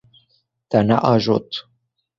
Te 0.69 0.83
neajot. 0.89 1.65